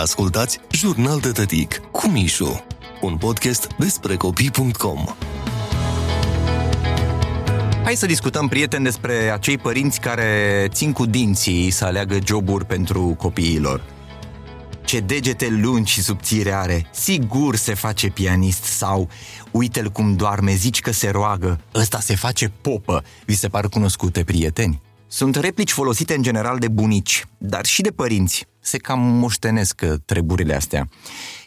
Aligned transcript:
Ascultați 0.00 0.60
Jurnal 0.70 1.20
de 1.20 1.30
Tătic 1.30 1.76
cu 1.76 2.08
Mișu, 2.08 2.64
un 3.00 3.16
podcast 3.16 3.66
despre 3.78 4.16
copii.com. 4.16 5.04
Hai 7.84 7.96
să 7.96 8.06
discutăm, 8.06 8.48
prieteni, 8.48 8.84
despre 8.84 9.30
acei 9.30 9.58
părinți 9.58 10.00
care 10.00 10.66
țin 10.68 10.92
cu 10.92 11.06
dinții 11.06 11.70
să 11.70 11.84
aleagă 11.84 12.18
joburi 12.24 12.64
pentru 12.64 13.14
copiilor. 13.18 13.82
Ce 14.84 15.00
degete 15.00 15.48
lungi 15.48 15.92
și 15.92 16.02
subțire 16.02 16.52
are, 16.52 16.86
sigur 16.92 17.56
se 17.56 17.74
face 17.74 18.08
pianist 18.08 18.62
sau 18.62 19.08
uite-l 19.50 19.88
cum 19.88 20.16
doarme, 20.16 20.54
zici 20.54 20.80
că 20.80 20.92
se 20.92 21.10
roagă, 21.10 21.60
ăsta 21.74 22.00
se 22.00 22.16
face 22.16 22.52
popă. 22.60 23.04
Vi 23.24 23.34
se 23.34 23.48
par 23.48 23.68
cunoscute, 23.68 24.24
prieteni? 24.24 24.80
Sunt 25.06 25.36
replici 25.36 25.70
folosite 25.70 26.14
în 26.14 26.22
general 26.22 26.58
de 26.58 26.68
bunici, 26.68 27.24
dar 27.38 27.64
și 27.64 27.82
de 27.82 27.90
părinți. 27.90 28.46
Se 28.66 28.78
cam 28.78 29.00
moștenesc 29.00 29.84
treburile 30.04 30.54
astea. 30.54 30.88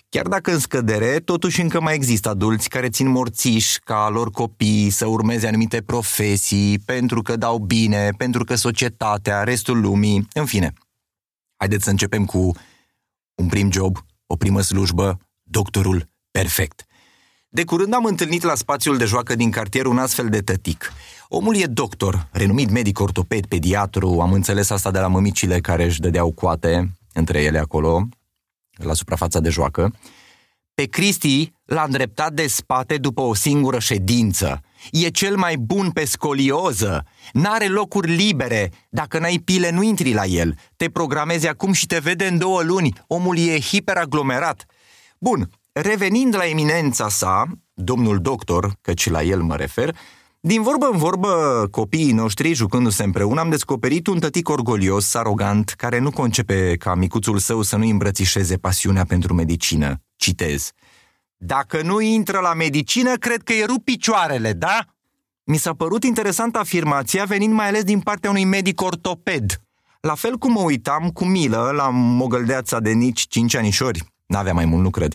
Chiar 0.10 0.28
dacă 0.28 0.52
în 0.52 0.60
scădere, 0.60 1.20
totuși 1.20 1.62
încă 1.62 1.82
mai 1.82 1.96
există 1.96 2.30
adulți 2.30 2.70
care 2.70 2.90
țin 2.90 3.08
morțiși 3.08 3.80
ca 3.80 4.10
lor 4.10 4.32
copii 4.32 4.90
să 4.90 5.06
urmeze 5.06 5.48
anumite 5.48 5.82
profesii, 5.82 6.80
pentru 6.80 7.22
că 7.22 7.36
dau 7.36 7.58
bine, 7.58 8.10
pentru 8.18 8.44
că 8.44 8.56
societatea, 8.56 9.44
restul 9.44 9.80
lumii, 9.80 10.28
în 10.34 10.46
fine. 10.46 10.74
Haideți 11.56 11.84
să 11.84 11.90
începem 11.90 12.26
cu 12.26 12.52
un 13.36 13.48
prim 13.48 13.72
job, 13.72 13.98
o 14.28 14.36
primă 14.36 14.62
slujbă, 14.62 15.18
doctorul 15.44 16.10
perfect. 16.32 16.86
De 17.50 17.64
curând 17.64 17.94
am 17.94 18.06
întâlnit 18.06 18.44
la 18.44 18.56
spațiul 18.56 18.98
de 18.98 19.06
joacă 19.06 19.36
din 19.36 19.52
cartier 19.52 19.86
un 19.86 19.98
astfel 19.98 20.30
de 20.30 20.40
tătic. 20.40 20.94
Omul 21.28 21.56
e 21.56 21.66
doctor, 21.66 22.28
renumit 22.32 22.70
medic 22.70 23.00
ortoped, 23.00 23.46
pediatru, 23.46 24.20
am 24.22 24.34
înțeles 24.34 24.70
asta 24.70 24.92
de 24.92 25.00
la 25.00 25.08
mămicile 25.08 25.60
care 25.60 25.84
își 25.86 26.00
dădeau 26.00 26.32
coate 26.32 26.99
între 27.20 27.42
ele 27.42 27.60
acolo, 27.60 28.08
la 28.72 28.94
suprafața 28.94 29.40
de 29.40 29.50
joacă. 29.50 29.94
Pe 30.74 30.86
Cristi 30.86 31.54
l-a 31.66 31.84
îndreptat 31.84 32.34
de 32.34 32.48
spate 32.48 32.98
după 32.98 33.22
o 33.22 33.34
singură 33.34 33.80
ședință. 33.80 34.62
E 34.92 35.10
cel 35.10 35.36
mai 35.36 35.56
bun 35.58 35.92
pe 35.92 36.06
scolioză. 36.06 37.06
N-are 37.34 37.68
locuri 37.68 38.16
libere. 38.16 38.72
Dacă 38.90 39.20
n-ai 39.20 39.38
pile, 39.38 39.70
nu 39.70 39.84
intri 39.84 40.14
la 40.14 40.26
el. 40.26 40.56
Te 40.76 40.90
programezi 40.90 41.48
acum 41.48 41.72
și 41.72 41.86
te 41.86 42.00
vede 42.00 42.28
în 42.28 42.38
două 42.38 42.62
luni. 42.62 42.94
Omul 43.08 43.38
e 43.38 43.60
hiperaglomerat. 43.60 44.66
Bun, 45.20 45.50
revenind 45.72 46.36
la 46.36 46.46
eminența 46.46 47.10
sa, 47.10 47.46
domnul 47.74 48.20
doctor, 48.22 48.74
căci 48.82 49.10
la 49.10 49.24
el 49.24 49.42
mă 49.42 49.56
refer, 49.56 49.96
din 50.42 50.62
vorbă 50.62 50.90
în 50.92 50.98
vorbă, 50.98 51.68
copiii 51.72 52.12
noștri, 52.12 52.54
jucându-se 52.54 53.04
împreună, 53.04 53.40
am 53.40 53.50
descoperit 53.50 54.08
un 54.08 54.20
tătic 54.20 54.50
orgolios, 54.50 55.14
arogant, 55.14 55.70
care 55.70 56.00
nu 56.00 56.12
concepe 56.12 56.76
ca 56.78 56.96
micuțul 56.96 57.38
său 57.38 57.62
să 57.62 57.76
nu 57.76 57.88
îmbrățișeze 57.88 58.58
pasiunea 58.58 59.06
pentru 59.06 59.34
medicină. 59.34 60.02
Citez. 60.16 60.72
Dacă 61.38 61.82
nu 61.82 62.00
intră 62.00 62.40
la 62.40 62.54
medicină, 62.54 63.16
cred 63.16 63.42
că 63.44 63.54
e 63.54 63.66
rup 63.66 63.84
picioarele, 63.84 64.54
da? 64.54 64.80
Mi 65.44 65.58
s-a 65.58 65.74
părut 65.74 66.04
interesantă 66.04 66.60
afirmația 66.60 67.24
venind 67.24 67.54
mai 67.54 67.68
ales 67.68 67.84
din 67.84 68.00
partea 68.00 68.30
unui 68.30 68.46
medic 68.46 68.82
ortoped. 68.82 69.62
La 70.00 70.16
fel 70.16 70.38
cum 70.38 70.52
mă 70.52 70.62
uitam 70.62 71.10
cu 71.10 71.26
milă 71.26 71.72
la 71.76 71.90
mogăldeața 71.90 72.80
de 72.80 72.92
nici 72.92 73.22
cinci 73.28 73.56
anișori. 73.56 74.04
N-avea 74.26 74.54
mai 74.54 74.66
mult, 74.66 74.84
nu 74.84 74.90
cred 74.90 75.14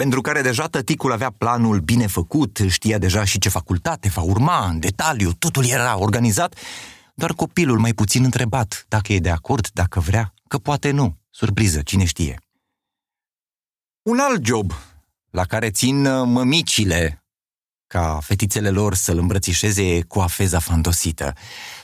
pentru 0.00 0.20
care 0.20 0.40
deja 0.40 0.66
tăticul 0.66 1.12
avea 1.12 1.30
planul 1.30 1.80
bine 1.80 2.06
făcut, 2.06 2.58
știa 2.68 2.98
deja 2.98 3.24
și 3.24 3.38
ce 3.38 3.48
facultate 3.48 4.08
va 4.08 4.22
urma, 4.22 4.68
în 4.68 4.78
detaliu, 4.78 5.32
totul 5.32 5.66
era 5.66 5.98
organizat, 5.98 6.54
doar 7.14 7.32
copilul 7.32 7.78
mai 7.78 7.92
puțin 7.92 8.24
întrebat 8.24 8.84
dacă 8.88 9.12
e 9.12 9.18
de 9.18 9.30
acord, 9.30 9.68
dacă 9.72 10.00
vrea, 10.00 10.34
că 10.48 10.58
poate 10.58 10.90
nu. 10.90 11.16
Surpriză, 11.30 11.82
cine 11.82 12.04
știe. 12.04 12.40
Un 14.02 14.18
alt 14.18 14.44
job 14.44 14.72
la 15.30 15.44
care 15.44 15.70
țin 15.70 16.06
uh, 16.06 16.26
mămicile 16.26 17.19
ca 17.90 18.18
fetițele 18.22 18.70
lor 18.70 18.94
să-l 18.94 19.18
îmbrățișeze 19.18 20.02
cu 20.02 20.18
afeza 20.18 20.58
fantosită. 20.58 21.32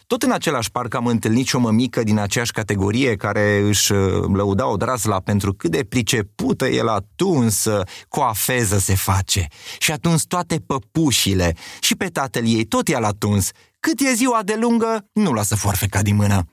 Tot 0.07 0.23
în 0.23 0.31
același 0.31 0.71
parc 0.71 0.95
am 0.95 1.07
întâlnit 1.07 1.47
și 1.47 1.57
o 1.57 1.59
mămică 1.59 2.03
din 2.03 2.19
aceeași 2.19 2.53
categorie 2.53 3.17
care 3.17 3.59
își 3.59 3.93
uh, 3.93 4.25
lăuda 4.33 4.67
odrazla 4.67 5.21
pentru 5.21 5.53
cât 5.53 5.71
de 5.71 5.85
pricepută 5.85 6.67
el 6.69 6.89
atuns 6.89 7.65
uh, 7.65 7.87
cu 8.09 8.21
afeză 8.21 8.79
se 8.79 8.95
face. 8.95 9.47
Și 9.79 9.93
atunci 9.93 10.23
toate 10.27 10.63
păpușile 10.67 11.55
și 11.81 11.97
pe 11.97 12.07
tatăl 12.07 12.47
ei 12.47 12.65
tot 12.65 12.89
i-a 12.89 12.99
atuns. 13.03 13.51
Cât 13.81 14.01
e 14.01 14.15
ziua 14.15 14.41
de 14.45 14.57
lungă, 14.61 15.09
nu 15.13 15.33
lasă 15.33 15.55
foarfeca 15.55 16.03
din 16.03 16.17
mână. 16.17 16.45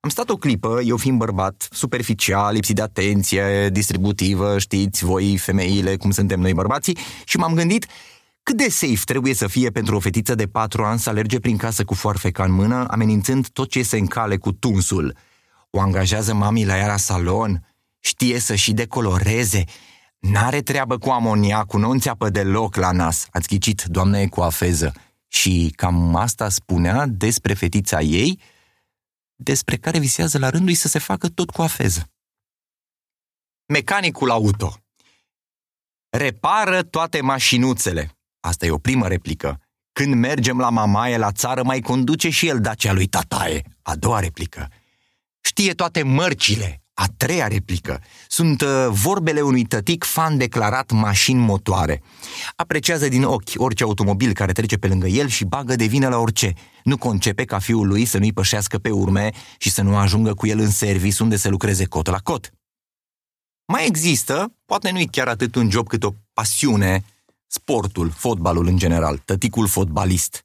Am 0.00 0.10
stat 0.10 0.30
o 0.30 0.36
clipă, 0.36 0.80
eu 0.84 0.96
fiind 0.96 1.18
bărbat, 1.18 1.68
superficial, 1.70 2.54
lipsit 2.54 2.74
de 2.74 2.82
atenție, 2.82 3.68
distributivă, 3.68 4.58
știți 4.58 5.04
voi, 5.04 5.36
femeile, 5.36 5.96
cum 5.96 6.10
suntem 6.10 6.40
noi 6.40 6.54
bărbații, 6.54 6.98
și 7.24 7.36
m-am 7.36 7.54
gândit 7.54 7.86
cât 8.42 8.56
de 8.56 8.68
safe 8.68 9.04
trebuie 9.04 9.34
să 9.34 9.46
fie 9.46 9.70
pentru 9.70 9.96
o 9.96 10.00
fetiță 10.00 10.34
de 10.34 10.46
patru 10.46 10.84
ani 10.84 10.98
să 10.98 11.08
alerge 11.08 11.40
prin 11.40 11.56
casă 11.56 11.84
cu 11.84 11.94
foarfeca 11.94 12.44
în 12.44 12.52
mână, 12.52 12.86
amenințând 12.90 13.48
tot 13.48 13.70
ce 13.70 13.82
se 13.82 13.98
încale 13.98 14.36
cu 14.36 14.52
tunsul? 14.52 15.16
O 15.70 15.80
angajează 15.80 16.34
mami 16.34 16.64
la 16.64 16.76
ea 16.76 16.86
la 16.86 16.96
salon? 16.96 17.74
Știe 17.98 18.38
să 18.38 18.54
și 18.54 18.72
decoloreze? 18.72 19.64
N-are 20.18 20.60
treabă 20.60 20.98
cu 20.98 21.10
amoniacul, 21.10 21.80
nu 21.80 21.90
înțeapă 21.90 22.30
deloc 22.30 22.76
la 22.76 22.90
nas. 22.90 23.26
Ați 23.30 23.48
ghicit, 23.48 23.82
doamna 23.82 24.18
e 24.18 24.26
cu 24.26 24.40
afeză. 24.40 24.92
Și 25.28 25.72
cam 25.76 26.16
asta 26.16 26.48
spunea 26.48 27.06
despre 27.06 27.54
fetița 27.54 28.00
ei, 28.00 28.40
despre 29.34 29.76
care 29.76 29.98
visează 29.98 30.38
la 30.38 30.50
rândul 30.50 30.74
să 30.74 30.88
se 30.88 30.98
facă 30.98 31.28
tot 31.28 31.50
cu 31.50 31.62
afeză. 31.62 32.10
Mecanicul 33.66 34.30
auto 34.30 34.74
repară 36.10 36.82
toate 36.82 37.20
mașinuțele. 37.20 38.19
Asta 38.40 38.66
e 38.66 38.70
o 38.70 38.78
primă 38.78 39.08
replică. 39.08 39.60
Când 39.92 40.14
mergem 40.14 40.58
la 40.58 40.70
mamaie 40.70 41.16
la 41.16 41.32
țară, 41.32 41.62
mai 41.62 41.80
conduce 41.80 42.30
și 42.30 42.48
el 42.48 42.60
Dacia 42.60 42.92
lui 42.92 43.06
tataie. 43.06 43.62
A 43.82 43.96
doua 43.96 44.18
replică. 44.18 44.68
Știe 45.40 45.72
toate 45.72 46.02
mărcile. 46.02 46.82
A 46.94 47.06
treia 47.16 47.46
replică. 47.46 48.00
Sunt 48.28 48.60
uh, 48.60 48.86
vorbele 48.90 49.40
unui 49.40 49.64
tătic 49.64 50.04
fan 50.04 50.36
declarat 50.36 50.90
mașini 50.90 51.38
motoare. 51.38 52.02
Apreciază 52.56 53.08
din 53.08 53.22
ochi 53.22 53.50
orice 53.54 53.82
automobil 53.82 54.32
care 54.32 54.52
trece 54.52 54.76
pe 54.76 54.86
lângă 54.86 55.06
el 55.06 55.28
și 55.28 55.44
bagă 55.44 55.76
de 55.76 55.84
vină 55.84 56.08
la 56.08 56.18
orice. 56.18 56.52
Nu 56.84 56.96
concepe 56.96 57.44
ca 57.44 57.58
fiul 57.58 57.86
lui 57.86 58.04
să 58.04 58.18
nu-i 58.18 58.32
pășească 58.32 58.78
pe 58.78 58.90
urme 58.90 59.30
și 59.58 59.70
să 59.70 59.82
nu 59.82 59.96
ajungă 59.96 60.34
cu 60.34 60.46
el 60.46 60.58
în 60.58 60.70
servis 60.70 61.18
unde 61.18 61.36
să 61.36 61.48
lucreze 61.48 61.84
cot 61.84 62.06
la 62.06 62.18
cot. 62.18 62.52
Mai 63.66 63.86
există, 63.86 64.54
poate 64.64 64.90
nu-i 64.90 65.06
chiar 65.06 65.28
atât 65.28 65.54
un 65.54 65.70
job 65.70 65.88
cât 65.88 66.04
o 66.04 66.10
pasiune, 66.32 67.04
sportul, 67.52 68.10
fotbalul 68.10 68.66
în 68.66 68.76
general, 68.76 69.22
tăticul 69.24 69.66
fotbalist. 69.66 70.44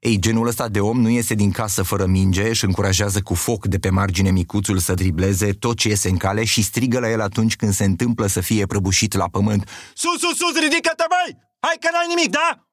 Ei, 0.00 0.18
genul 0.18 0.46
ăsta 0.46 0.68
de 0.68 0.80
om 0.80 1.00
nu 1.00 1.08
iese 1.08 1.34
din 1.34 1.50
casă 1.50 1.82
fără 1.82 2.06
minge, 2.06 2.52
și 2.52 2.64
încurajează 2.64 3.20
cu 3.20 3.34
foc 3.34 3.66
de 3.66 3.78
pe 3.78 3.90
margine 3.90 4.30
micuțul 4.30 4.78
să 4.78 4.94
dribleze 4.94 5.52
tot 5.52 5.76
ce 5.76 5.88
iese 5.88 6.08
în 6.08 6.16
cale 6.16 6.44
și 6.44 6.62
strigă 6.62 6.98
la 6.98 7.10
el 7.10 7.20
atunci 7.20 7.56
când 7.56 7.72
se 7.72 7.84
întâmplă 7.84 8.26
să 8.26 8.40
fie 8.40 8.66
prăbușit 8.66 9.14
la 9.14 9.28
pământ. 9.28 9.68
Sus, 9.94 10.18
sus, 10.20 10.36
sus, 10.36 10.62
ridică-te, 10.62 11.04
băi! 11.08 11.38
Hai 11.60 11.76
că 11.80 11.88
n-ai 11.92 12.14
nimic, 12.14 12.30
da? 12.30 12.68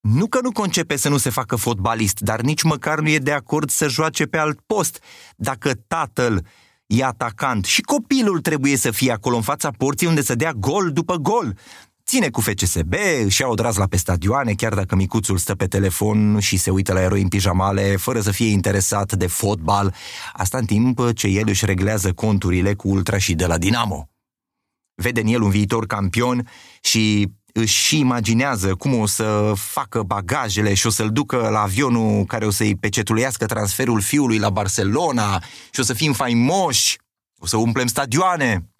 Nu 0.00 0.26
că 0.26 0.40
nu 0.40 0.52
concepe 0.52 0.96
să 0.96 1.08
nu 1.08 1.16
se 1.16 1.30
facă 1.30 1.56
fotbalist, 1.56 2.20
dar 2.20 2.40
nici 2.40 2.62
măcar 2.62 3.00
nu 3.00 3.08
e 3.08 3.18
de 3.18 3.32
acord 3.32 3.70
să 3.70 3.88
joace 3.88 4.24
pe 4.24 4.38
alt 4.38 4.60
post. 4.60 5.02
Dacă 5.36 5.74
tatăl 5.74 6.46
e 6.86 7.04
atacant 7.04 7.64
și 7.64 7.80
copilul 7.80 8.40
trebuie 8.40 8.76
să 8.76 8.90
fie 8.90 9.12
acolo 9.12 9.36
în 9.36 9.42
fața 9.42 9.70
porții 9.70 10.06
unde 10.06 10.22
să 10.22 10.34
dea 10.34 10.52
gol 10.52 10.92
după 10.92 11.16
gol 11.16 11.56
ține 12.06 12.30
cu 12.30 12.40
FCSB, 12.40 12.94
își 13.24 13.40
ia 13.40 13.46
odraz 13.48 13.76
la 13.76 13.86
pe 13.86 13.96
stadioane, 13.96 14.52
chiar 14.52 14.74
dacă 14.74 14.94
micuțul 14.94 15.38
stă 15.38 15.54
pe 15.54 15.66
telefon 15.66 16.38
și 16.38 16.56
se 16.56 16.70
uită 16.70 16.92
la 16.92 17.00
eroi 17.00 17.22
în 17.22 17.28
pijamale, 17.28 17.96
fără 17.96 18.20
să 18.20 18.30
fie 18.30 18.50
interesat 18.50 19.12
de 19.12 19.26
fotbal, 19.26 19.94
asta 20.32 20.58
în 20.58 20.64
timp 20.64 21.12
ce 21.14 21.26
el 21.26 21.48
își 21.48 21.64
reglează 21.64 22.12
conturile 22.12 22.74
cu 22.74 22.88
ultra 22.88 23.18
și 23.18 23.34
de 23.34 23.46
la 23.46 23.58
Dinamo. 23.58 24.08
Vede 24.94 25.20
în 25.20 25.26
el 25.26 25.42
un 25.42 25.50
viitor 25.50 25.86
campion 25.86 26.48
și 26.80 27.28
își 27.52 27.98
imaginează 27.98 28.74
cum 28.74 28.94
o 28.94 29.06
să 29.06 29.52
facă 29.56 30.02
bagajele 30.02 30.74
și 30.74 30.86
o 30.86 30.90
să-l 30.90 31.10
ducă 31.10 31.48
la 31.48 31.60
avionul 31.60 32.24
care 32.24 32.46
o 32.46 32.50
să-i 32.50 32.76
pecetulească 32.76 33.46
transferul 33.46 34.00
fiului 34.00 34.38
la 34.38 34.50
Barcelona 34.50 35.42
și 35.72 35.80
o 35.80 35.82
să 35.82 35.92
fim 35.92 36.12
faimoși, 36.12 36.98
o 37.38 37.46
să 37.46 37.56
umplem 37.56 37.86
stadioane. 37.86 38.70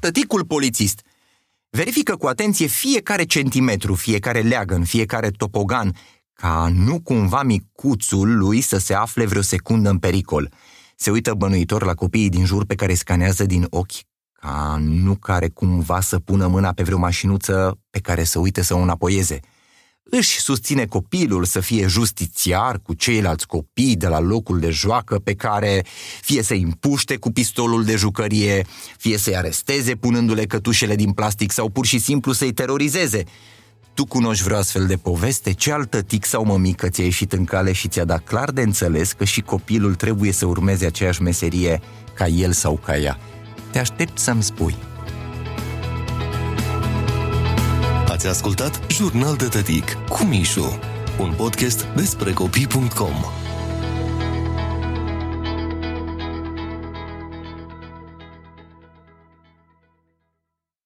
Tăticul 0.00 0.44
polițist 0.44 1.00
Verifică 1.76 2.16
cu 2.16 2.26
atenție 2.26 2.66
fiecare 2.66 3.24
centimetru, 3.24 3.94
fiecare 3.94 4.40
leagăn, 4.40 4.84
fiecare 4.84 5.30
topogan, 5.30 5.96
ca 6.32 6.68
nu 6.72 7.00
cumva 7.00 7.42
micuțul 7.42 8.36
lui 8.36 8.60
să 8.60 8.78
se 8.78 8.94
afle 8.94 9.26
vreo 9.26 9.42
secundă 9.42 9.90
în 9.90 9.98
pericol. 9.98 10.52
Se 10.96 11.10
uită 11.10 11.34
bănuitor 11.34 11.84
la 11.84 11.94
copiii 11.94 12.28
din 12.28 12.44
jur 12.44 12.64
pe 12.64 12.74
care 12.74 12.94
scanează 12.94 13.44
din 13.44 13.66
ochi, 13.70 13.92
ca 14.32 14.78
nu 14.80 15.14
care 15.14 15.48
cumva 15.48 16.00
să 16.00 16.18
pună 16.18 16.46
mâna 16.46 16.72
pe 16.72 16.82
vreo 16.82 16.98
mașinuță 16.98 17.78
pe 17.90 17.98
care 17.98 18.24
să 18.24 18.38
uite 18.38 18.62
să 18.62 18.74
o 18.74 18.78
înapoieze. 18.78 19.40
Își 20.10 20.40
susține 20.40 20.86
copilul 20.86 21.44
să 21.44 21.60
fie 21.60 21.86
justițiar 21.86 22.80
cu 22.82 22.94
ceilalți 22.94 23.46
copii 23.46 23.96
de 23.96 24.06
la 24.06 24.20
locul 24.20 24.58
de 24.58 24.70
joacă 24.70 25.18
pe 25.18 25.34
care 25.34 25.84
fie 26.20 26.42
să-i 26.42 26.62
împuște 26.62 27.16
cu 27.16 27.32
pistolul 27.32 27.84
de 27.84 27.96
jucărie, 27.96 28.66
fie 28.98 29.18
să-i 29.18 29.36
aresteze 29.36 29.94
punându-le 29.94 30.44
cătușele 30.44 30.94
din 30.94 31.12
plastic 31.12 31.52
sau 31.52 31.68
pur 31.68 31.86
și 31.86 31.98
simplu 31.98 32.32
să-i 32.32 32.52
terorizeze. 32.52 33.24
Tu 33.94 34.04
cunoști 34.04 34.44
vreo 34.44 34.56
astfel 34.56 34.86
de 34.86 34.96
poveste? 34.96 35.52
Ce 35.52 35.72
altă 35.72 36.02
tic 36.02 36.24
sau 36.24 36.44
mămică 36.44 36.88
ți-a 36.88 37.04
ieșit 37.04 37.32
în 37.32 37.44
cale 37.44 37.72
și 37.72 37.88
ți-a 37.88 38.04
dat 38.04 38.24
clar 38.24 38.50
de 38.50 38.62
înțeles 38.62 39.12
că 39.12 39.24
și 39.24 39.40
copilul 39.40 39.94
trebuie 39.94 40.32
să 40.32 40.46
urmeze 40.46 40.86
aceeași 40.86 41.22
meserie 41.22 41.80
ca 42.14 42.26
el 42.26 42.52
sau 42.52 42.80
ca 42.84 42.96
ea? 42.96 43.18
Te 43.70 43.78
aștept 43.78 44.18
să-mi 44.18 44.42
spui. 44.42 44.95
Ați 48.26 48.34
ascultat 48.34 48.80
Jurnal 48.90 49.36
de 49.36 49.44
Tătic 49.44 49.98
cu 50.08 50.24
Mișu, 50.24 50.78
un 51.18 51.32
podcast 51.36 51.86
despre 51.96 52.32
copii.com. 52.32 53.14